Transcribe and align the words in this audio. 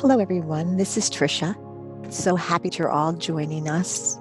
Hello, 0.00 0.18
everyone. 0.18 0.78
This 0.78 0.96
is 0.96 1.10
Trisha. 1.10 1.54
So 2.10 2.34
happy 2.34 2.70
you're 2.72 2.88
all 2.88 3.12
joining 3.12 3.68
us 3.68 4.18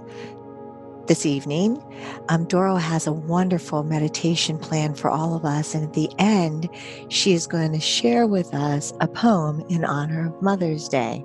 this 1.08 1.26
evening. 1.26 1.82
Um, 2.28 2.44
Doro 2.44 2.76
has 2.76 3.08
a 3.08 3.14
wonderful 3.14 3.84
meditation 3.84 4.58
plan 4.58 4.94
for 4.94 5.10
all 5.10 5.38
of 5.38 5.46
us. 5.46 5.74
And 5.74 5.86
at 5.86 5.94
the 5.94 6.10
end, 6.20 6.68
she 7.08 7.32
is 7.32 7.48
going 7.48 7.72
to 7.72 7.80
share 7.80 8.28
with 8.28 8.54
us 8.54 8.92
a 9.00 9.08
poem 9.08 9.64
in 9.70 9.86
honor 9.86 10.28
of 10.28 10.42
Mother's 10.42 10.90
Day. 10.90 11.24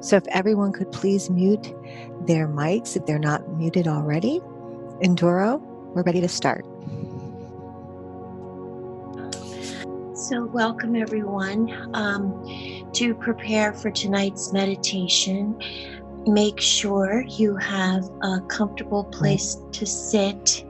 So 0.00 0.16
if 0.16 0.26
everyone 0.28 0.72
could 0.72 0.90
please 0.90 1.28
mute 1.28 1.74
their 2.26 2.48
mics 2.48 2.96
if 2.96 3.04
they're 3.04 3.18
not 3.18 3.58
muted 3.58 3.86
already. 3.86 4.40
And 5.02 5.18
Doro, 5.18 5.58
we're 5.94 6.02
ready 6.02 6.22
to 6.22 6.28
start. 6.28 6.64
So, 10.14 10.46
welcome 10.46 10.96
everyone. 10.96 11.70
Um, 11.94 12.42
to 12.96 13.14
prepare 13.14 13.72
for 13.74 13.90
tonight's 13.90 14.52
meditation, 14.52 15.60
make 16.26 16.60
sure 16.60 17.24
you 17.28 17.54
have 17.56 18.04
a 18.22 18.40
comfortable 18.48 19.04
place 19.04 19.58
to 19.72 19.84
sit 19.84 20.64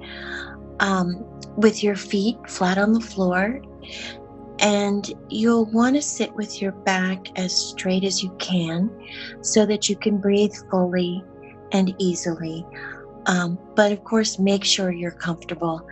um, 0.80 1.24
with 1.56 1.82
your 1.82 1.94
feet 1.94 2.36
flat 2.48 2.78
on 2.78 2.92
the 2.92 3.00
floor. 3.00 3.62
And 4.58 5.12
you'll 5.28 5.66
want 5.66 5.96
to 5.96 6.02
sit 6.02 6.34
with 6.34 6.60
your 6.60 6.72
back 6.72 7.38
as 7.38 7.54
straight 7.54 8.04
as 8.04 8.22
you 8.22 8.34
can 8.38 8.90
so 9.40 9.64
that 9.66 9.88
you 9.88 9.96
can 9.96 10.18
breathe 10.18 10.54
fully 10.70 11.22
and 11.72 11.94
easily. 11.98 12.66
Um, 13.26 13.58
but 13.74 13.92
of 13.92 14.02
course, 14.02 14.38
make 14.38 14.64
sure 14.64 14.90
you're 14.90 15.10
comfortable. 15.10 15.86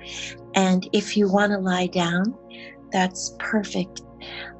And 0.54 0.88
if 0.92 1.16
you 1.16 1.30
want 1.30 1.52
to 1.52 1.58
lie 1.58 1.86
down, 1.86 2.34
that's 2.90 3.36
perfect. 3.38 4.02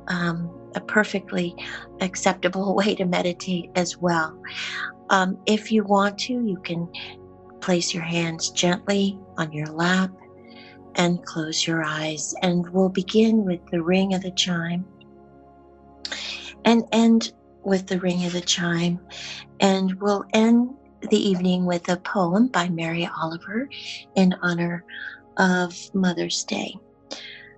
Um, 0.08 0.50
a 0.74 0.80
perfectly 0.80 1.54
acceptable 2.00 2.74
way 2.80 2.94
to 2.94 3.04
meditate 3.04 3.70
as 3.74 3.96
well. 3.98 4.40
Um, 5.10 5.38
if 5.46 5.70
you 5.70 5.84
want 5.84 6.18
to, 6.20 6.32
you 6.32 6.58
can 6.64 6.88
place 7.60 7.94
your 7.94 8.02
hands 8.02 8.50
gently 8.50 9.18
on 9.36 9.52
your 9.52 9.66
lap 9.66 10.10
and 10.96 11.24
close 11.24 11.66
your 11.66 11.82
eyes. 11.84 12.34
And 12.42 12.68
we'll 12.70 12.88
begin 12.88 13.44
with 13.44 13.60
the 13.70 13.82
ring 13.82 14.14
of 14.14 14.22
the 14.22 14.30
chime 14.30 14.84
and 16.64 16.84
end 16.92 17.32
with 17.62 17.86
the 17.86 17.98
ring 18.00 18.24
of 18.24 18.32
the 18.32 18.40
chime. 18.40 19.00
And 19.60 19.94
we'll 20.00 20.24
end 20.32 20.74
the 21.10 21.16
evening 21.16 21.64
with 21.64 21.88
a 21.88 21.96
poem 21.98 22.48
by 22.48 22.68
Mary 22.68 23.08
Oliver 23.20 23.68
in 24.14 24.34
honor 24.42 24.84
of 25.36 25.76
Mother's 25.94 26.44
Day. 26.44 26.74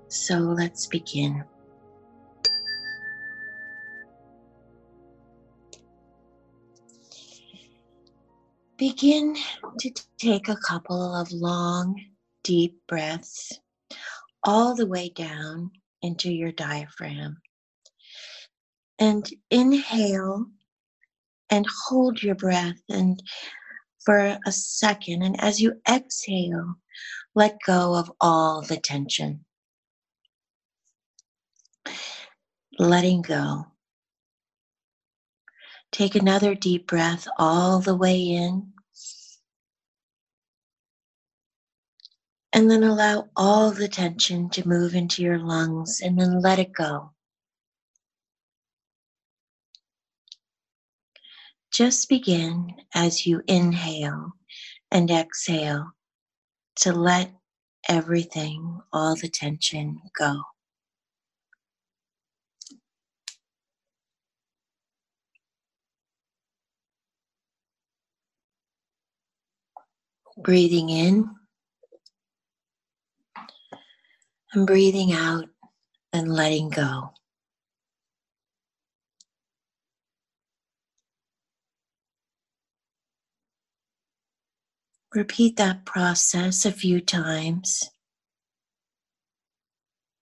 So 0.09 0.39
let's 0.39 0.87
begin. 0.87 1.45
Begin 8.77 9.37
to 9.81 9.91
take 10.19 10.49
a 10.49 10.57
couple 10.57 11.15
of 11.15 11.33
long, 11.33 12.01
deep 12.45 12.81
breaths 12.87 13.59
all 14.45 14.75
the 14.75 14.87
way 14.87 15.09
down 15.09 15.71
into 16.03 16.31
your 16.31 16.53
diaphragm. 16.53 17.39
And 18.99 19.29
inhale 19.51 20.47
and 21.51 21.67
hold 21.87 22.23
your 22.23 22.35
breath 22.35 22.81
and 22.89 23.23
for 24.05 24.39
a 24.47 24.53
second. 24.53 25.23
And 25.23 25.41
as 25.41 25.61
you 25.61 25.75
exhale, 25.89 26.75
let 27.35 27.57
go 27.67 27.95
of 27.95 28.11
all 28.21 28.63
the 28.63 28.77
tension. 28.77 29.45
letting 32.79 33.23
go. 33.23 33.67
Take 35.93 36.15
another 36.15 36.55
deep 36.55 36.87
breath 36.87 37.27
all 37.39 37.81
the 37.81 37.95
way 37.97 38.21
in. 38.21 38.73
And 42.53 42.71
then 42.71 42.83
allow 42.83 43.29
all 43.37 43.71
the 43.71 43.89
tension 43.89 44.49
to 44.51 44.67
move 44.67 44.95
into 44.95 45.23
your 45.23 45.39
lungs 45.39 46.01
and 46.03 46.19
then 46.19 46.41
let 46.41 46.59
it 46.59 46.73
go. 46.73 47.13
Just 51.73 52.09
begin 52.09 52.75
as 52.95 53.27
you 53.27 53.43
inhale 53.47 54.33
and 54.91 55.11
exhale 55.11 55.93
to 56.77 56.93
let 56.93 57.31
everything, 57.89 58.81
all 58.93 59.17
the 59.17 59.29
tension 59.29 60.01
go. 60.19 60.41
Breathing 70.37 70.91
in 70.91 71.31
and 74.53 74.67
breathing 74.67 75.13
out 75.13 75.47
and 76.13 76.33
letting 76.33 76.71
go. 76.71 77.11
Repeat 85.15 85.57
that 85.57 85.87
process 85.87 86.67
a 86.67 86.73
few 86.73 87.01
times 87.01 87.91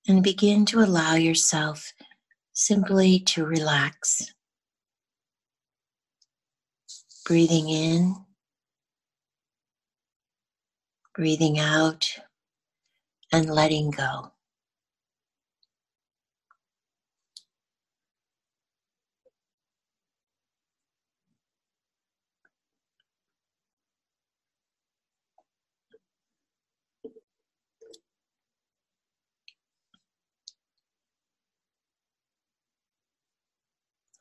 and 0.07 0.23
begin 0.23 0.65
to 0.67 0.81
allow 0.81 1.15
yourself 1.15 1.93
simply 2.53 3.19
to 3.19 3.45
relax. 3.45 4.33
Breathing 7.27 7.69
in 7.69 8.24
breathing 11.15 11.59
out 11.59 12.09
and 13.33 13.49
letting 13.51 13.91
go. 13.91 14.33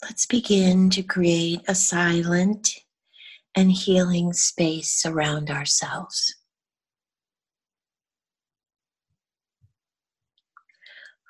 Let's 0.04 0.26
begin 0.26 0.90
to 0.92 1.04
create 1.04 1.62
a 1.68 1.76
silent 1.76 2.76
and 3.56 3.72
healing 3.72 4.34
space 4.34 5.06
around 5.06 5.50
ourselves. 5.50 6.36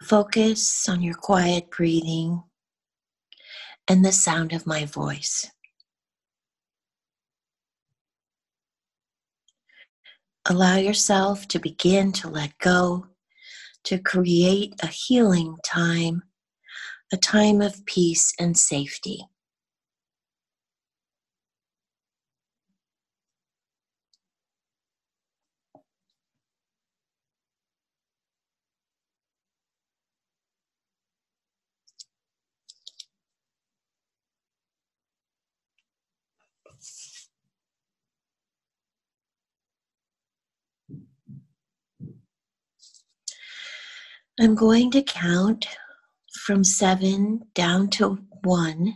Focus 0.04 0.90
on 0.90 1.02
your 1.02 1.14
quiet 1.14 1.72
breathing 1.72 2.44
and 3.88 4.04
the 4.04 4.12
sound 4.12 4.52
of 4.52 4.68
my 4.68 4.84
voice. 4.84 5.50
Allow 10.46 10.76
yourself 10.76 11.48
to 11.48 11.60
begin 11.60 12.12
to 12.14 12.28
let 12.28 12.58
go, 12.58 13.08
to 13.86 13.98
create 13.98 14.74
a 14.84 14.88
healing 14.88 15.56
time, 15.64 16.24
a 17.14 17.18
time 17.18 17.62
of 17.62 17.86
peace 17.86 18.34
and 18.38 18.58
safety. 18.58 19.30
I'm 44.40 44.56
going 44.56 44.90
to 44.92 45.04
count 45.04 45.68
from 46.42 46.64
seven 46.64 47.44
down 47.54 47.90
to 47.92 48.18
one. 48.44 48.96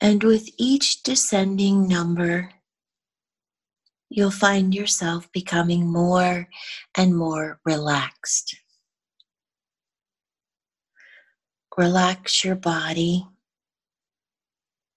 And 0.00 0.24
with 0.24 0.48
each 0.58 1.04
descending 1.04 1.86
number, 1.86 2.50
you'll 4.10 4.32
find 4.32 4.74
yourself 4.74 5.30
becoming 5.30 5.86
more 5.86 6.48
and 6.96 7.16
more 7.16 7.60
relaxed. 7.64 8.56
Relax 11.76 12.44
your 12.44 12.56
body, 12.56 13.24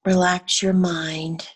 relax 0.04 0.64
your 0.64 0.74
mind. 0.74 1.48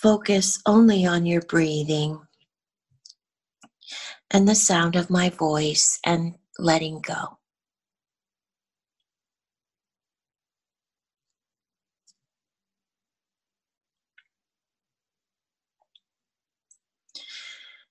Focus 0.00 0.60
only 0.64 1.04
on 1.04 1.26
your 1.26 1.42
breathing 1.42 2.25
and 4.30 4.48
the 4.48 4.54
sound 4.54 4.96
of 4.96 5.10
my 5.10 5.30
voice 5.30 5.98
and 6.04 6.34
letting 6.58 7.00
go. 7.00 7.38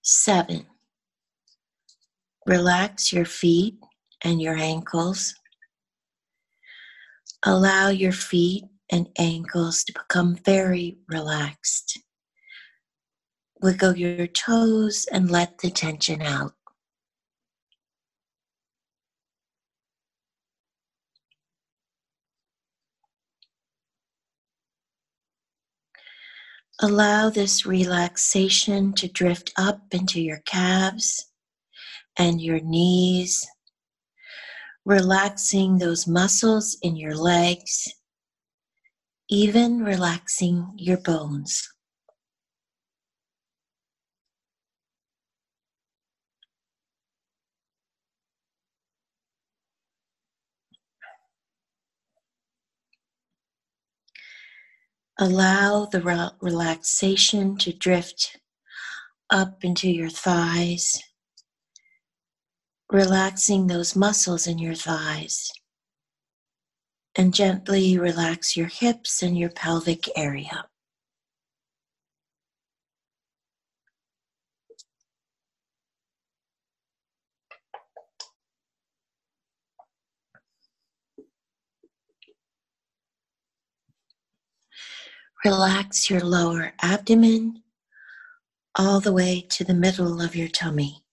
Seven, 0.02 0.68
relax 2.46 3.12
your 3.12 3.26
feet 3.26 3.76
and 4.24 4.40
your 4.42 4.56
ankles. 4.56 5.34
Allow 7.44 7.90
your 7.90 8.12
feet 8.12 8.66
and 8.92 9.10
ankles 9.18 9.84
to 9.86 9.94
become 9.94 10.36
very 10.36 11.00
relaxed. 11.08 12.00
Wiggle 13.62 13.98
your 13.98 14.28
toes 14.28 15.08
and 15.12 15.32
let 15.32 15.60
the 15.60 15.70
tension 15.70 16.22
out. 16.22 16.54
Allow 26.82 27.30
this 27.30 27.66
relaxation 27.66 28.92
to 28.94 29.08
drift 29.08 29.54
up 29.58 29.82
into 29.92 30.20
your 30.22 30.42
calves 30.46 31.32
and 32.18 32.42
your 32.42 32.60
knees, 32.60 33.48
relaxing 34.84 35.78
those 35.78 36.06
muscles 36.06 36.78
in 36.82 36.98
your 36.98 37.16
legs, 37.16 37.88
even 39.30 39.84
relaxing 39.84 40.74
your 40.76 40.98
bones. 40.98 41.75
Allow 55.18 55.86
the 55.86 56.02
re- 56.02 56.30
relaxation 56.42 57.58
to 57.60 57.72
drift 57.72 58.38
up 59.30 59.64
into 59.64 59.90
your 59.90 60.10
thighs, 60.10 61.02
relaxing 62.92 63.68
those 63.68 63.96
muscles 63.96 64.46
in 64.46 64.60
your 64.60 64.76
thighs. 64.76 65.52
And 67.16 67.34
gently 67.34 67.98
relax 67.98 68.58
your 68.58 68.68
hips 68.68 69.24
and 69.24 69.38
your 69.38 69.50
pelvic 69.50 70.10
area. 70.18 70.66
Relax 85.46 86.10
your 86.10 86.22
lower 86.22 86.74
abdomen 86.82 87.62
all 88.74 89.00
the 89.00 89.14
way 89.14 89.46
to 89.48 89.64
the 89.64 89.76
middle 89.76 90.20
of 90.20 90.36
your 90.36 90.48
tummy. 90.48 91.04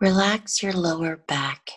Relax 0.00 0.62
your 0.62 0.72
lower 0.72 1.16
back. 1.16 1.72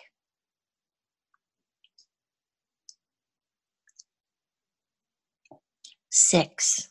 Six. 6.10 6.90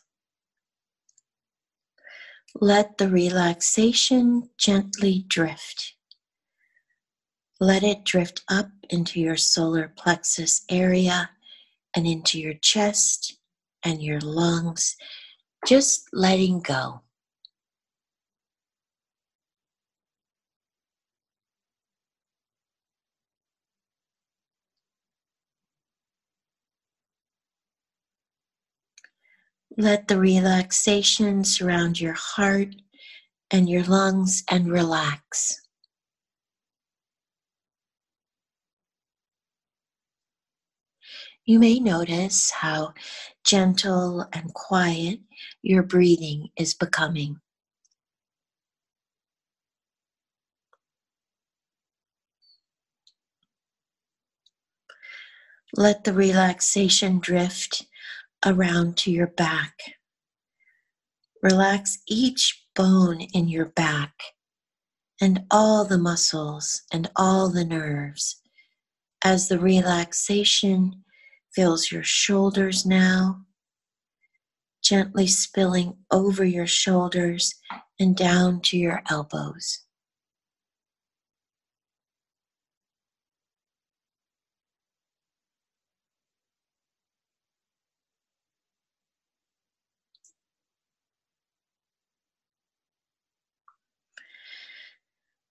Let 2.60 2.98
the 2.98 3.08
relaxation 3.08 4.50
gently 4.58 5.24
drift. 5.26 5.94
Let 7.60 7.82
it 7.82 8.04
drift 8.04 8.44
up 8.48 8.68
into 8.88 9.20
your 9.20 9.36
solar 9.36 9.92
plexus 9.96 10.64
area 10.70 11.30
and 11.96 12.06
into 12.06 12.38
your 12.38 12.54
chest 12.54 13.36
and 13.82 14.00
your 14.00 14.20
lungs, 14.20 14.96
just 15.66 16.08
letting 16.12 16.60
go. 16.60 17.00
Let 29.76 30.06
the 30.08 30.18
relaxation 30.18 31.44
surround 31.44 32.00
your 32.00 32.14
heart 32.14 32.74
and 33.50 33.68
your 33.68 33.84
lungs 33.84 34.44
and 34.48 34.70
relax. 34.70 35.67
You 41.48 41.58
may 41.58 41.80
notice 41.80 42.50
how 42.50 42.92
gentle 43.42 44.26
and 44.34 44.52
quiet 44.52 45.20
your 45.62 45.82
breathing 45.82 46.50
is 46.58 46.74
becoming. 46.74 47.40
Let 55.74 56.04
the 56.04 56.12
relaxation 56.12 57.18
drift 57.18 57.86
around 58.44 58.98
to 58.98 59.10
your 59.10 59.28
back. 59.28 59.72
Relax 61.42 61.96
each 62.06 62.62
bone 62.74 63.22
in 63.22 63.48
your 63.48 63.70
back 63.70 64.12
and 65.18 65.44
all 65.50 65.86
the 65.86 65.96
muscles 65.96 66.82
and 66.92 67.10
all 67.16 67.48
the 67.48 67.64
nerves 67.64 68.42
as 69.24 69.48
the 69.48 69.58
relaxation 69.58 71.04
fills 71.54 71.90
your 71.90 72.02
shoulders 72.02 72.86
now, 72.86 73.42
gently 74.82 75.26
spilling 75.26 75.96
over 76.10 76.44
your 76.44 76.66
shoulders 76.66 77.54
and 77.98 78.16
down 78.16 78.60
to 78.60 78.76
your 78.76 79.02
elbows. 79.10 79.84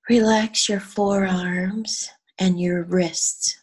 Relax 0.10 0.70
your 0.70 0.80
forearms 0.80 2.10
and 2.40 2.62
your 2.62 2.84
wrists. 2.84 3.58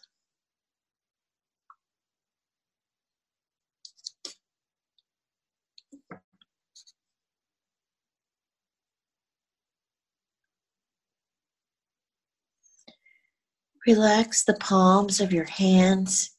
Relax 13.87 14.45
the 14.45 14.55
palms 14.55 15.21
of 15.21 15.31
your 15.31 15.45
hands 15.45 16.31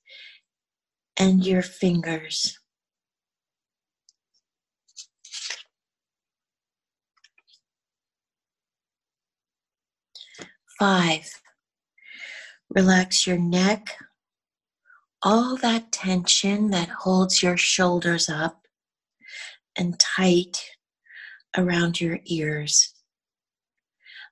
and 1.15 1.45
your 1.45 1.61
fingers. 1.61 2.57
Five, 10.79 11.29
relax 12.69 13.27
your 13.27 13.37
neck, 13.37 13.95
all 15.21 15.55
that 15.57 15.91
tension 15.91 16.71
that 16.71 16.89
holds 16.89 17.43
your 17.43 17.57
shoulders 17.57 18.27
up 18.27 18.67
and 19.77 19.99
tight 19.99 20.71
around 21.55 22.01
your 22.01 22.19
ears. 22.25 22.93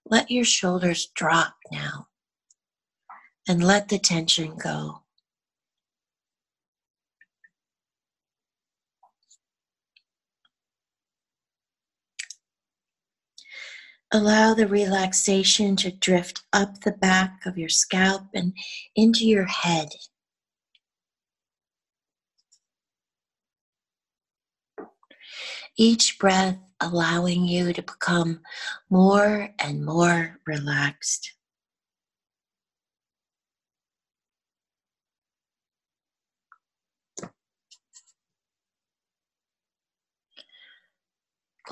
Let 0.05 0.31
your 0.31 0.45
shoulders 0.45 1.07
drop 1.15 1.55
now 1.71 2.07
and 3.47 3.63
let 3.63 3.89
the 3.89 3.99
tension 3.99 4.55
go. 4.57 5.03
Allow 14.11 14.53
the 14.53 14.67
relaxation 14.67 15.75
to 15.77 15.91
drift 15.91 16.43
up 16.53 16.81
the 16.81 16.91
back 16.91 17.47
of 17.47 17.57
your 17.57 17.69
scalp 17.69 18.23
and 18.33 18.53
into 18.95 19.25
your 19.25 19.45
head. 19.45 19.89
Each 25.75 26.19
breath 26.19 26.59
allowing 26.79 27.45
you 27.45 27.73
to 27.73 27.81
become 27.81 28.41
more 28.89 29.49
and 29.57 29.83
more 29.83 30.39
relaxed. 30.45 31.33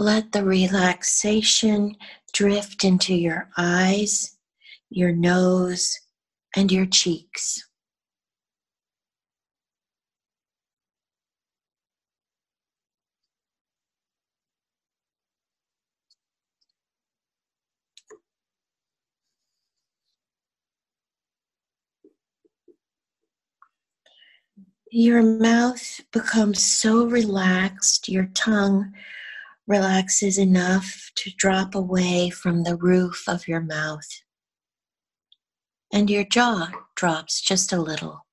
Let 0.01 0.31
the 0.31 0.43
relaxation 0.43 1.95
drift 2.33 2.83
into 2.83 3.13
your 3.13 3.51
eyes, 3.55 4.35
your 4.89 5.11
nose, 5.11 5.95
and 6.55 6.71
your 6.71 6.87
cheeks. 6.87 7.69
Your 24.91 25.21
mouth 25.21 26.01
becomes 26.11 26.63
so 26.63 27.05
relaxed, 27.05 28.09
your 28.09 28.25
tongue 28.33 28.93
relaxes 29.71 30.37
enough 30.37 31.11
to 31.15 31.31
drop 31.37 31.73
away 31.75 32.29
from 32.29 32.63
the 32.63 32.75
roof 32.75 33.23
of 33.25 33.47
your 33.47 33.61
mouth, 33.61 34.09
and 35.93 36.09
your 36.09 36.25
jaw 36.25 36.69
drops 36.97 37.39
just 37.41 37.71
a 37.71 37.81
little. 37.81 38.25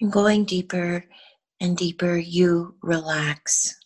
And 0.00 0.10
going 0.10 0.46
deeper 0.46 1.04
and 1.60 1.76
deeper, 1.76 2.16
you 2.16 2.76
relax. 2.82 3.79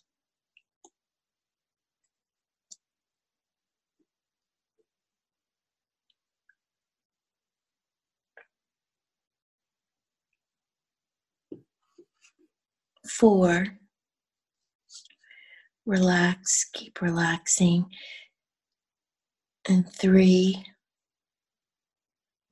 Four, 13.19 13.67
relax, 15.85 16.65
keep 16.73 17.01
relaxing. 17.01 17.85
And 19.69 19.89
three, 19.89 20.65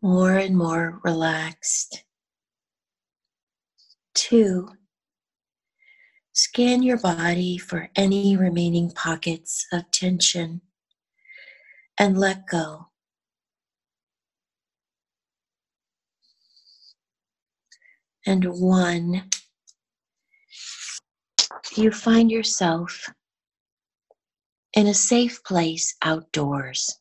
more 0.02 0.38
and 0.38 0.58
more 0.58 1.02
relaxed. 1.04 2.06
Two, 4.16 4.70
scan 6.32 6.82
your 6.82 6.98
body 6.98 7.58
for 7.58 7.90
any 7.98 8.38
remaining 8.38 8.90
pockets 8.92 9.66
of 9.74 9.92
tension 9.92 10.62
and 11.98 12.18
let 12.18 12.48
go. 12.48 12.88
And 18.26 18.46
one, 18.46 19.30
you 21.78 21.92
find 21.92 22.32
yourself 22.32 23.10
in 24.74 24.88
a 24.88 24.94
safe 24.94 25.44
place 25.44 25.96
outdoors. 26.02 27.00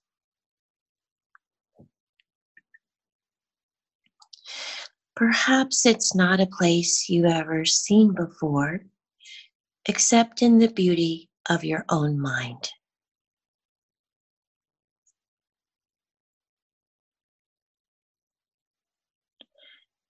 Perhaps 5.15 5.87
it's 5.87 6.15
not 6.15 6.41
a 6.41 6.47
place 6.47 7.09
you've 7.09 7.27
ever 7.27 7.65
seen 7.65 8.15
before, 8.15 8.81
except 9.87 10.43
in 10.43 10.59
the 10.59 10.69
beauty 10.69 11.29
of 11.49 11.65
your 11.65 11.85
own 11.89 12.19
mind. 12.19 12.71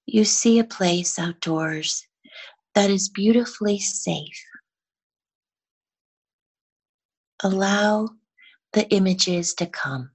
You 0.07 0.25
see 0.25 0.59
a 0.59 0.65
place 0.65 1.19
outdoors 1.19 2.07
that 2.75 2.91
is 2.91 3.09
beautifully 3.09 3.79
safe. 3.79 4.41
Allow 7.43 8.11
the 8.73 8.89
images 8.91 9.55
to 9.55 9.67
come. 9.67 10.11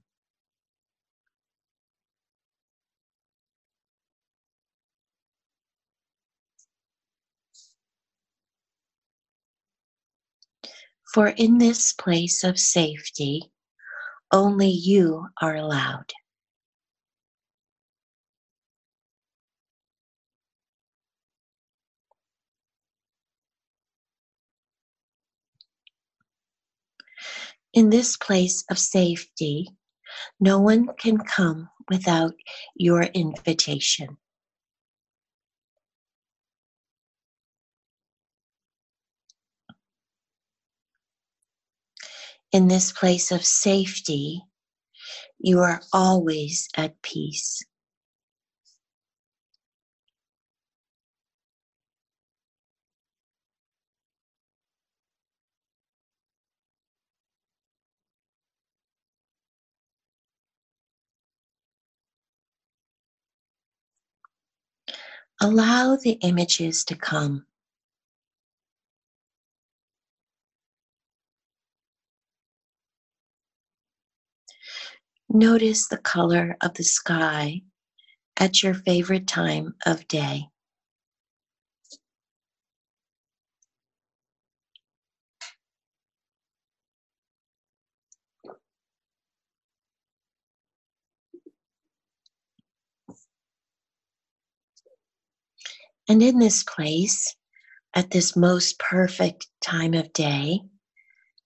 For 11.14 11.28
in 11.28 11.58
this 11.58 11.92
place 11.94 12.44
of 12.44 12.58
safety, 12.58 13.52
only 14.32 14.68
you 14.70 15.28
are 15.42 15.56
allowed. 15.56 16.12
In 27.78 27.90
this 27.90 28.16
place 28.16 28.64
of 28.72 28.76
safety, 28.76 29.68
no 30.40 30.58
one 30.58 30.88
can 30.98 31.16
come 31.16 31.68
without 31.88 32.34
your 32.74 33.02
invitation. 33.02 34.16
in 42.50 42.66
this 42.66 42.90
place 42.90 43.30
of 43.30 43.44
safety, 43.44 44.42
you 45.38 45.60
are 45.60 45.80
always 45.92 46.68
at 46.76 47.00
peace. 47.02 47.62
Allow 65.40 65.96
the 65.96 66.18
images 66.22 66.84
to 66.86 66.96
come. 66.96 67.46
Notice 75.28 75.88
the 75.88 75.98
color 75.98 76.56
of 76.60 76.74
the 76.74 76.82
sky 76.82 77.62
at 78.36 78.62
your 78.62 78.74
favorite 78.74 79.28
time 79.28 79.74
of 79.86 80.08
day. 80.08 80.48
And 96.08 96.22
in 96.22 96.38
this 96.38 96.62
place, 96.62 97.36
at 97.94 98.10
this 98.10 98.36
most 98.36 98.78
perfect 98.78 99.46
time 99.60 99.94
of 99.94 100.12
day, 100.12 100.60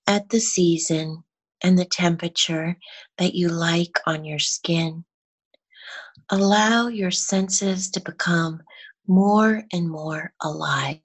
at 0.06 0.28
the 0.28 0.40
season, 0.40 1.24
and 1.62 1.78
the 1.78 1.84
temperature 1.84 2.76
that 3.18 3.34
you 3.34 3.48
like 3.48 3.98
on 4.06 4.24
your 4.24 4.38
skin. 4.38 5.04
Allow 6.30 6.88
your 6.88 7.10
senses 7.10 7.90
to 7.90 8.00
become 8.00 8.62
more 9.06 9.62
and 9.72 9.88
more 9.88 10.32
alive. 10.42 11.00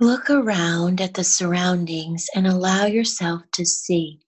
Look 0.00 0.30
around 0.30 1.02
at 1.02 1.12
the 1.12 1.24
surroundings 1.24 2.26
and 2.34 2.46
allow 2.46 2.86
yourself 2.86 3.42
to 3.52 3.66
see. 3.66 4.20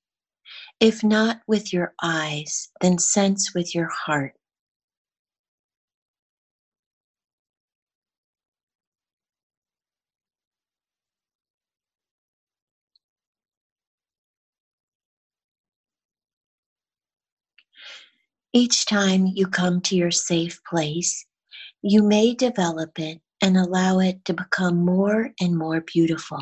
If 0.80 1.02
not 1.02 1.40
with 1.46 1.72
your 1.72 1.94
eyes, 2.02 2.68
then 2.82 2.98
sense 2.98 3.54
with 3.54 3.74
your 3.74 3.88
heart. 3.88 4.34
Each 18.52 18.84
time 18.84 19.26
you 19.26 19.46
come 19.46 19.80
to 19.82 19.96
your 19.96 20.10
safe 20.10 20.60
place, 20.68 21.24
you 21.80 22.02
may 22.02 22.34
develop 22.34 22.98
it 22.98 23.22
and 23.42 23.56
allow 23.56 23.98
it 23.98 24.24
to 24.24 24.32
become 24.32 24.84
more 24.84 25.30
and 25.40 25.58
more 25.58 25.80
beautiful. 25.80 26.40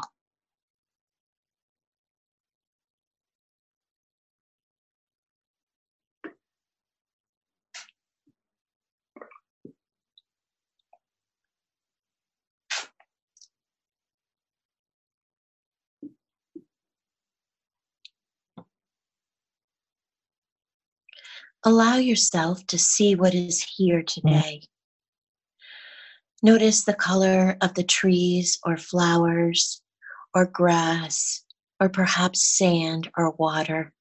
Allow 21.62 21.97
yourself 21.97 22.66
to 22.69 22.78
see 22.78 23.14
what 23.14 23.35
is 23.35 23.62
here 23.62 24.02
mm. 24.02 24.07
today. 24.07 24.62
Notice 26.42 26.85
the 26.85 26.94
color 26.94 27.59
of 27.61 27.75
the 27.75 27.82
trees 27.85 28.59
or 28.64 28.78
flowers 28.78 29.82
or 30.35 30.47
grass 30.47 31.44
or 31.78 31.90
perhaps 31.90 32.42
sand 32.42 33.11
or 33.14 33.32
water. 33.32 33.92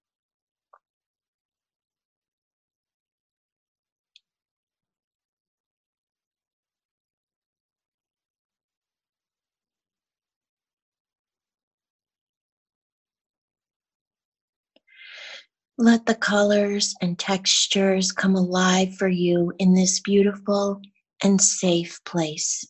Let 15.77 16.05
the 16.05 16.15
colors 16.15 16.93
and 17.01 17.19
textures 17.19 18.13
come 18.13 18.35
alive 18.35 18.95
for 18.95 19.09
you 19.09 19.51
in 19.59 19.73
this 19.73 19.99
beautiful 19.99 20.81
and 21.23 21.41
safe 21.41 21.99
place. 22.05 22.65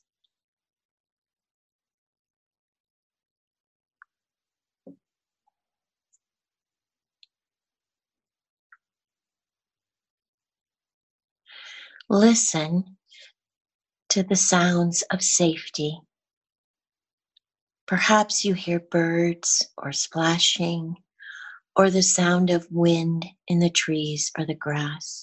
Listen 12.10 12.98
to 14.10 14.24
the 14.24 14.36
sounds 14.36 15.04
of 15.12 15.22
safety. 15.22 16.00
Perhaps 17.88 18.44
you 18.44 18.54
hear 18.56 18.80
birds 18.80 19.68
or 19.78 19.92
splashing 19.92 20.96
or 21.76 21.90
the 21.90 22.04
sound 22.04 22.50
of 22.50 22.68
wind 22.72 23.26
in 23.48 23.60
the 23.60 23.70
trees 23.70 24.32
or 24.38 24.46
the 24.46 24.56
grass. 24.56 25.22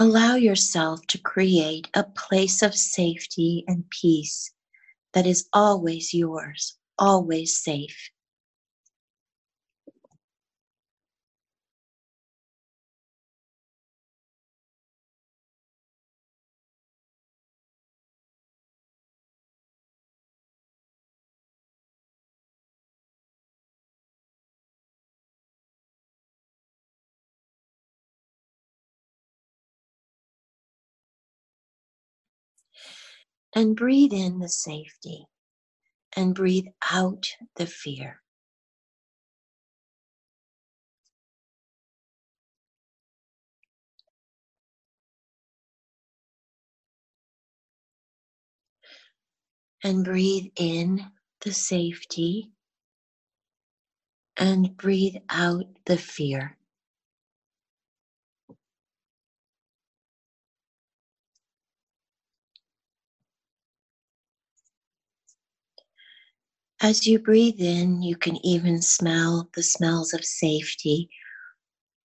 Allow 0.00 0.36
yourself 0.36 1.04
to 1.08 1.18
create 1.18 1.88
a 1.92 2.04
place 2.04 2.62
of 2.62 2.72
safety 2.72 3.64
and 3.66 3.90
peace 3.90 4.52
that 5.12 5.26
is 5.26 5.48
always 5.52 6.14
yours, 6.14 6.76
always 6.96 7.58
safe. 7.58 8.10
And 33.54 33.76
breathe 33.76 34.12
in 34.14 34.40
the 34.40 34.48
safety 34.50 35.26
and 36.16 36.34
breathe 36.34 36.66
out 36.92 37.28
the 37.56 37.66
fear. 37.66 38.22
And 49.84 50.04
breathe 50.04 50.52
in 50.56 51.06
the 51.42 51.54
safety 51.54 52.52
and 54.38 54.76
breathe 54.76 55.16
out 55.30 55.66
the 55.86 55.98
fear. 55.98 56.57
As 66.80 67.08
you 67.08 67.18
breathe 67.18 67.60
in, 67.60 68.02
you 68.02 68.16
can 68.16 68.36
even 68.46 68.82
smell 68.82 69.50
the 69.54 69.64
smells 69.64 70.14
of 70.14 70.24
safety, 70.24 71.10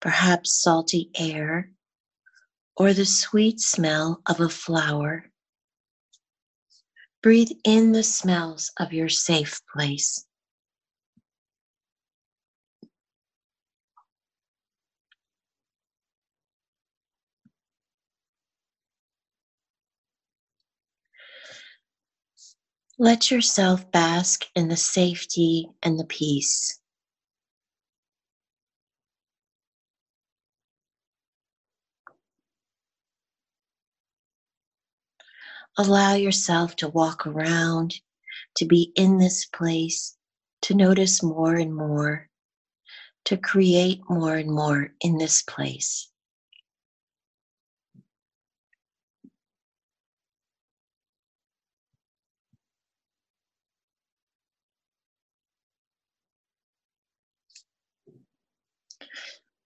perhaps 0.02 0.62
salty 0.62 1.12
air, 1.16 1.72
or 2.76 2.94
the 2.94 3.06
sweet 3.06 3.60
smell 3.60 4.22
of 4.26 4.40
a 4.40 4.50
flower. 4.50 5.32
Breathe 7.22 7.52
in 7.64 7.92
the 7.92 8.04
smells 8.04 8.72
of 8.80 8.94
your 8.94 9.10
safe 9.10 9.62
place. 9.72 10.26
Let 23.00 23.32
yourself 23.32 23.92
bask 23.92 24.46
in 24.56 24.68
the 24.68 24.78
safety 24.78 25.68
and 25.82 26.00
the 26.00 26.06
peace. 26.06 26.80
Allow 35.76 36.14
yourself 36.14 36.76
to 36.78 36.88
walk 36.88 37.26
around, 37.26 37.96
to 38.58 38.66
be 38.66 38.92
in 38.96 39.18
this 39.18 39.48
place, 39.48 40.16
to 40.62 40.76
notice 40.76 41.24
more 41.24 41.56
and 41.56 41.76
more, 41.76 42.30
to 43.26 43.38
create 43.38 44.02
more 44.08 44.36
and 44.36 44.52
more 44.52 44.94
in 45.02 45.18
this 45.18 45.42
place. 45.42 46.12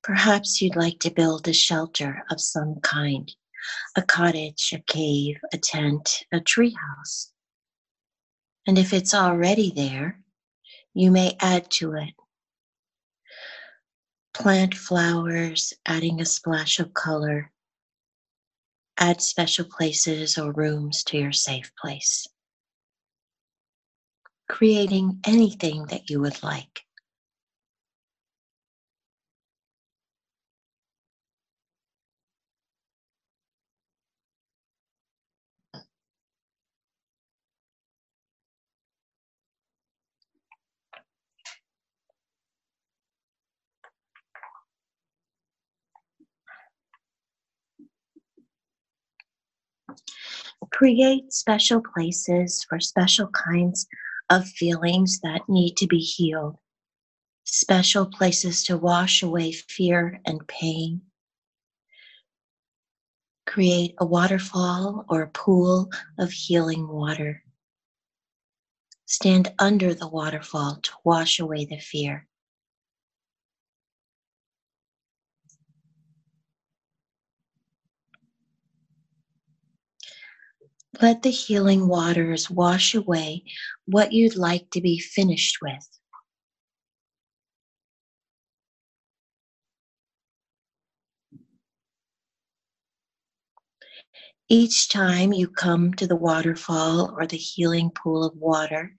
Perhaps 0.07 0.61
you'd 0.61 0.77
like 0.77 0.99
to 0.99 1.11
build 1.11 1.49
a 1.49 1.53
shelter 1.53 2.23
of 2.31 2.39
some 2.39 2.79
kind 2.79 3.29
a 3.97 4.01
cottage, 4.01 4.71
a 4.73 4.79
cave, 4.79 5.35
a 5.51 5.57
tent, 5.57 6.23
a 6.31 6.39
treehouse. 6.39 7.31
And 8.65 8.77
if 8.77 8.93
it's 8.93 9.13
already 9.13 9.69
there, 9.69 10.21
you 10.93 11.11
may 11.11 11.35
add 11.41 11.69
to 11.71 11.91
it. 11.95 12.13
Plant 14.33 14.75
flowers, 14.75 15.73
adding 15.85 16.21
a 16.21 16.25
splash 16.25 16.79
of 16.79 16.93
color. 16.93 17.51
Add 18.97 19.21
special 19.21 19.65
places 19.65 20.37
or 20.37 20.53
rooms 20.53 21.03
to 21.03 21.17
your 21.17 21.33
safe 21.33 21.69
place. 21.75 22.25
Creating 24.47 25.19
anything 25.25 25.87
that 25.87 26.09
you 26.09 26.21
would 26.21 26.41
like. 26.41 26.86
Create 50.71 51.33
special 51.33 51.81
places 51.81 52.65
for 52.67 52.79
special 52.79 53.27
kinds 53.27 53.87
of 54.29 54.47
feelings 54.47 55.19
that 55.21 55.47
need 55.47 55.75
to 55.77 55.87
be 55.87 55.99
healed. 55.99 56.57
Special 57.45 58.05
places 58.05 58.63
to 58.65 58.77
wash 58.77 59.23
away 59.23 59.51
fear 59.51 60.19
and 60.25 60.45
pain. 60.47 61.01
Create 63.45 63.95
a 63.97 64.05
waterfall 64.05 65.05
or 65.09 65.21
a 65.21 65.29
pool 65.29 65.89
of 66.19 66.31
healing 66.31 66.87
water. 66.87 67.43
Stand 69.05 69.53
under 69.57 69.93
the 69.93 70.07
waterfall 70.07 70.79
to 70.83 70.91
wash 71.05 71.39
away 71.39 71.65
the 71.65 71.79
fear. 71.79 72.27
Let 80.99 81.21
the 81.21 81.29
healing 81.29 81.87
waters 81.87 82.49
wash 82.49 82.95
away 82.95 83.43
what 83.85 84.13
you'd 84.13 84.35
like 84.35 84.71
to 84.71 84.81
be 84.81 84.97
finished 84.97 85.59
with. 85.61 85.87
Each 94.49 94.89
time 94.89 95.33
you 95.33 95.49
come 95.49 95.93
to 95.95 96.07
the 96.07 96.15
waterfall 96.15 97.13
or 97.15 97.27
the 97.27 97.37
healing 97.37 97.91
pool 97.91 98.23
of 98.23 98.35
water, 98.37 98.95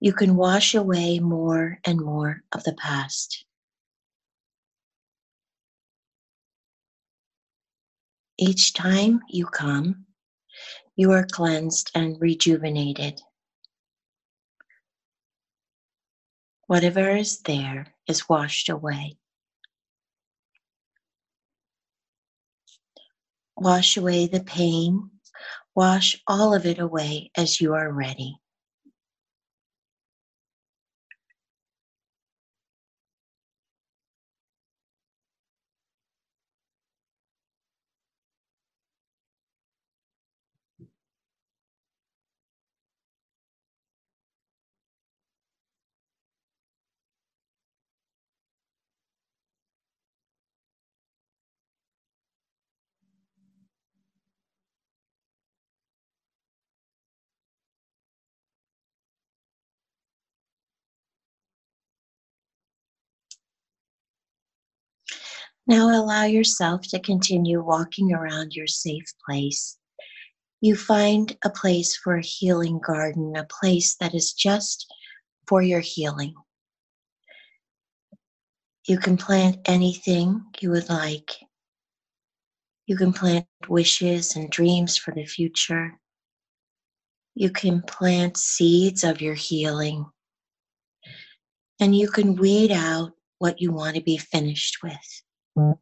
you 0.00 0.12
can 0.12 0.36
wash 0.36 0.74
away 0.74 1.18
more 1.18 1.78
and 1.84 2.00
more 2.00 2.42
of 2.52 2.64
the 2.64 2.74
past. 2.74 3.46
Each 8.36 8.72
time 8.74 9.20
you 9.30 9.46
come, 9.46 10.06
you 10.96 11.12
are 11.12 11.26
cleansed 11.26 11.90
and 11.94 12.20
rejuvenated. 12.20 13.20
Whatever 16.66 17.16
is 17.16 17.40
there 17.40 17.94
is 18.06 18.28
washed 18.28 18.68
away. 18.68 19.16
Wash 23.56 23.96
away 23.96 24.26
the 24.26 24.42
pain. 24.42 25.10
Wash 25.74 26.20
all 26.26 26.54
of 26.54 26.66
it 26.66 26.78
away 26.78 27.30
as 27.36 27.60
you 27.60 27.74
are 27.74 27.92
ready. 27.92 28.41
Now 65.72 65.88
allow 65.88 66.24
yourself 66.24 66.82
to 66.88 67.00
continue 67.00 67.62
walking 67.62 68.12
around 68.12 68.54
your 68.54 68.66
safe 68.66 69.10
place. 69.24 69.78
You 70.60 70.76
find 70.76 71.34
a 71.46 71.48
place 71.48 71.96
for 71.96 72.16
a 72.16 72.22
healing 72.22 72.78
garden, 72.78 73.34
a 73.36 73.44
place 73.44 73.96
that 73.98 74.14
is 74.14 74.34
just 74.34 74.86
for 75.46 75.62
your 75.62 75.80
healing. 75.80 76.34
You 78.86 78.98
can 78.98 79.16
plant 79.16 79.60
anything 79.64 80.42
you 80.60 80.72
would 80.72 80.90
like. 80.90 81.30
You 82.86 82.98
can 82.98 83.14
plant 83.14 83.46
wishes 83.66 84.36
and 84.36 84.50
dreams 84.50 84.98
for 84.98 85.14
the 85.14 85.24
future. 85.24 85.98
You 87.34 87.48
can 87.48 87.80
plant 87.80 88.36
seeds 88.36 89.04
of 89.04 89.22
your 89.22 89.36
healing. 89.36 90.04
And 91.80 91.96
you 91.96 92.10
can 92.10 92.36
weed 92.36 92.72
out 92.72 93.12
what 93.38 93.62
you 93.62 93.72
want 93.72 93.96
to 93.96 94.02
be 94.02 94.18
finished 94.18 94.82
with. 94.82 95.22
And 95.56 95.76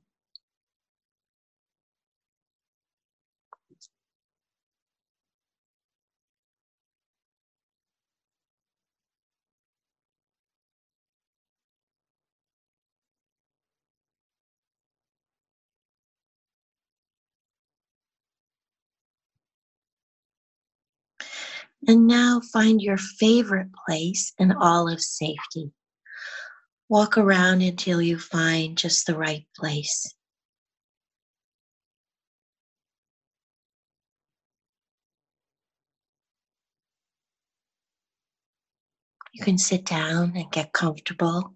now 22.07 22.41
find 22.53 22.81
your 22.81 22.99
favorite 22.99 23.69
place 23.87 24.33
in 24.39 24.53
all 24.53 24.89
of 24.89 25.01
safety. 25.01 25.73
Walk 26.91 27.17
around 27.17 27.63
until 27.63 28.03
you 28.03 28.19
find 28.19 28.77
just 28.77 29.07
the 29.07 29.17
right 29.17 29.47
place. 29.57 30.13
You 39.33 39.45
can 39.45 39.57
sit 39.57 39.87
down 39.87 40.33
and 40.35 40.51
get 40.51 40.73
comfortable. 40.73 41.55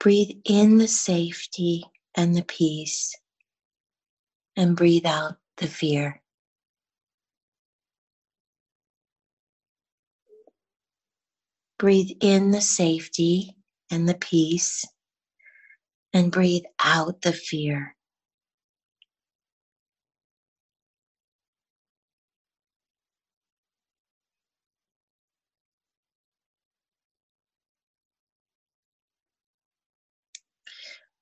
Breathe 0.00 0.36
in 0.44 0.78
the 0.78 0.88
safety 0.88 1.84
and 2.16 2.36
the 2.36 2.42
peace, 2.42 3.14
and 4.56 4.76
breathe 4.76 5.06
out 5.06 5.36
the 5.58 5.68
fear. 5.68 6.20
Breathe 11.78 12.10
in 12.20 12.52
the 12.52 12.62
safety 12.62 13.56
and 13.90 14.08
the 14.08 14.14
peace, 14.14 14.84
and 16.14 16.32
breathe 16.32 16.64
out 16.82 17.22
the 17.22 17.32
fear. 17.32 17.96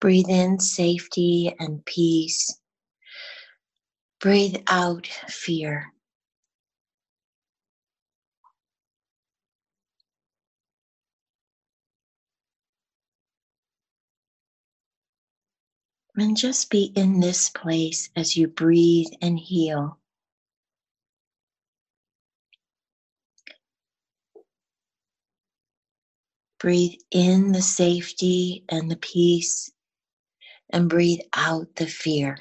Breathe 0.01 0.31
in 0.31 0.61
safety 0.61 1.55
and 1.59 1.85
peace. 1.87 2.59
Breathe 4.21 4.59
out 4.69 5.09
fear. 5.29 5.94
And 16.17 16.37
just 16.37 16.71
be 16.71 16.93
in 16.97 17.21
this 17.21 17.51
place 17.51 18.11
as 18.17 18.37
you 18.37 18.49
breathe 18.49 19.09
and 19.23 19.39
heal. 19.39 19.99
Breathe 26.61 26.95
in 27.11 27.53
the 27.53 27.63
safety 27.63 28.65
and 28.69 28.91
the 28.91 28.97
peace, 28.97 29.73
and 30.71 30.89
breathe 30.91 31.21
out 31.35 31.77
the 31.77 31.87
fear. 31.87 32.39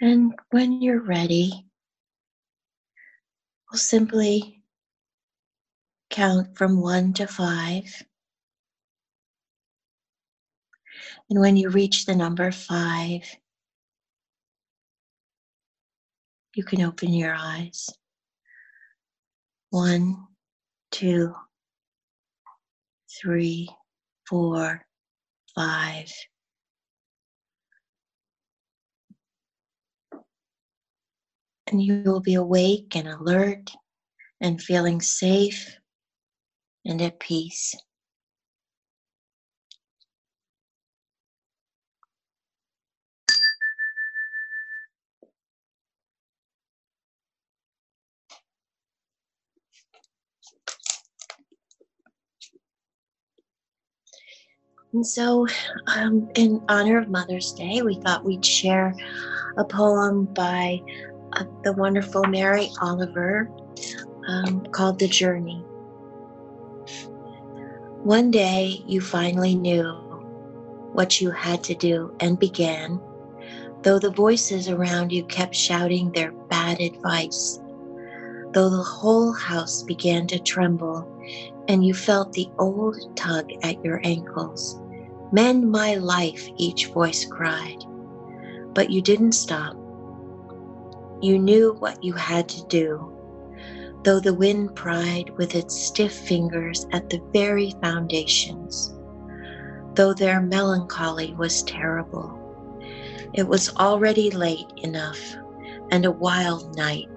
And 0.00 0.34
when 0.50 0.82
you're 0.82 1.00
ready, 1.00 1.66
we'll 3.70 3.78
simply 3.78 4.62
count 6.10 6.56
from 6.56 6.80
one 6.80 7.14
to 7.14 7.26
five. 7.26 8.02
And 11.30 11.40
when 11.40 11.56
you 11.56 11.70
reach 11.70 12.04
the 12.04 12.14
number 12.14 12.52
five, 12.52 13.22
you 16.54 16.62
can 16.62 16.82
open 16.82 17.12
your 17.12 17.34
eyes. 17.34 17.88
One, 19.70 20.26
two, 20.90 21.34
three, 23.20 23.68
four, 24.28 24.86
five. 25.54 26.12
And 31.66 31.82
you 31.82 32.02
will 32.04 32.20
be 32.20 32.34
awake 32.34 32.94
and 32.94 33.08
alert 33.08 33.72
and 34.40 34.62
feeling 34.62 35.00
safe 35.00 35.76
and 36.84 37.00
at 37.02 37.18
peace. 37.20 37.74
And 54.92 55.06
so, 55.06 55.46
um, 55.88 56.30
in 56.36 56.64
honor 56.68 56.98
of 56.98 57.10
Mother's 57.10 57.52
Day, 57.52 57.82
we 57.82 57.96
thought 57.96 58.24
we'd 58.24 58.46
share 58.46 58.94
a 59.58 59.64
poem 59.64 60.24
by 60.24 60.80
uh, 61.32 61.44
the 61.62 61.72
wonderful 61.72 62.24
Mary 62.24 62.70
Oliver 62.80 63.50
um, 64.28 64.64
called 64.72 64.98
The 64.98 65.08
Journey. 65.08 65.64
One 68.02 68.30
day 68.30 68.82
you 68.86 69.00
finally 69.00 69.54
knew 69.54 69.92
what 70.92 71.20
you 71.20 71.30
had 71.30 71.64
to 71.64 71.74
do 71.74 72.14
and 72.20 72.38
began, 72.38 73.00
though 73.82 73.98
the 73.98 74.10
voices 74.10 74.68
around 74.68 75.12
you 75.12 75.24
kept 75.24 75.54
shouting 75.54 76.10
their 76.12 76.32
bad 76.48 76.80
advice, 76.80 77.60
though 78.52 78.70
the 78.70 78.82
whole 78.82 79.32
house 79.32 79.82
began 79.82 80.26
to 80.28 80.38
tremble 80.38 81.12
and 81.68 81.84
you 81.84 81.94
felt 81.94 82.32
the 82.32 82.48
old 82.58 83.16
tug 83.16 83.50
at 83.62 83.84
your 83.84 84.00
ankles. 84.04 84.80
Mend 85.32 85.70
my 85.70 85.96
life, 85.96 86.48
each 86.56 86.86
voice 86.86 87.24
cried. 87.24 87.84
But 88.72 88.90
you 88.90 89.02
didn't 89.02 89.32
stop. 89.32 89.76
You 91.22 91.38
knew 91.38 91.74
what 91.78 92.04
you 92.04 92.12
had 92.12 92.46
to 92.50 92.66
do, 92.66 93.10
though 94.04 94.20
the 94.20 94.34
wind 94.34 94.74
pried 94.74 95.30
with 95.38 95.54
its 95.54 95.74
stiff 95.74 96.12
fingers 96.12 96.86
at 96.92 97.08
the 97.08 97.22
very 97.32 97.74
foundations, 97.82 98.94
though 99.94 100.12
their 100.12 100.42
melancholy 100.42 101.34
was 101.34 101.62
terrible. 101.62 102.38
It 103.32 103.48
was 103.48 103.74
already 103.76 104.30
late 104.30 104.70
enough 104.76 105.18
and 105.90 106.04
a 106.04 106.10
wild 106.10 106.76
night, 106.76 107.08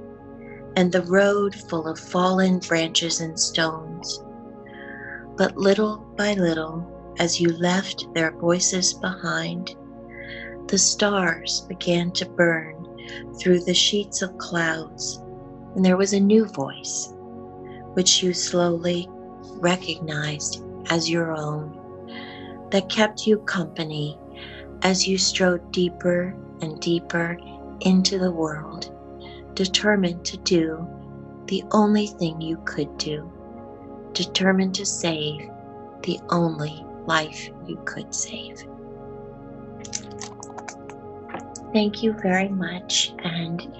and 0.78 0.92
the 0.92 1.04
road 1.04 1.54
full 1.54 1.86
of 1.86 2.00
fallen 2.00 2.60
branches 2.60 3.20
and 3.20 3.38
stones. 3.38 4.24
But 5.36 5.58
little 5.58 5.98
by 6.16 6.36
little, 6.36 6.86
as 7.20 7.42
you 7.42 7.50
left 7.58 8.08
their 8.14 8.32
voices 8.32 8.94
behind, 8.94 9.76
the 10.68 10.78
stars 10.78 11.66
began 11.68 12.12
to 12.12 12.30
burn 12.30 12.79
through 13.38 13.60
the 13.64 13.74
sheets 13.74 14.22
of 14.22 14.38
clouds, 14.38 15.22
and 15.76 15.84
there 15.84 15.98
was 15.98 16.14
a 16.14 16.20
new 16.20 16.46
voice, 16.46 17.14
which 17.94 18.24
you 18.24 18.34
slowly 18.34 19.08
recognized 19.56 20.64
as 20.90 21.10
your 21.10 21.32
own, 21.32 21.76
that 22.72 22.90
kept 22.90 23.28
you 23.28 23.40
company 23.40 24.18
as 24.82 25.08
you 25.08 25.18
strode 25.18 25.72
deeper 25.72 26.36
and 26.62 26.80
deeper 26.80 27.38
into 27.82 28.18
the 28.20 28.32
world, 28.32 28.92
determined 29.54 30.24
to 30.26 30.38
do 30.38 30.88
the 31.48 31.64
only 31.72 32.08
thing 32.08 32.40
you 32.40 32.58
could 32.66 32.96
do, 32.98 33.32
determined 34.14 34.76
to 34.76 34.86
save 34.86 35.50
the 36.04 36.20
only 36.30 36.86
life 37.06 37.50
you 37.66 37.80
could 37.86 38.14
save. 38.14 38.64
Thank 41.74 42.02
you 42.02 42.14
very 42.14 42.50
much, 42.50 43.14
and 43.20 43.72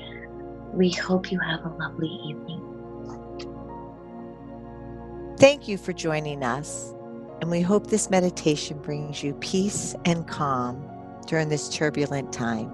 we 0.74 0.92
hope 0.92 1.32
you 1.32 1.40
have 1.40 1.66
a 1.66 1.70
lovely 1.70 2.20
evening. 2.26 2.66
Thank 5.40 5.68
you 5.68 5.78
for 5.78 5.94
joining 5.94 6.44
us, 6.44 6.94
and 7.42 7.50
we 7.50 7.62
hope 7.62 7.88
this 7.88 8.10
meditation 8.10 8.78
brings 8.80 9.24
you 9.24 9.34
peace 9.36 9.96
and 10.06 10.28
calm 10.28 10.88
during 11.26 11.50
this 11.50 11.70
turbulent 11.70 12.32
time. 12.32 12.72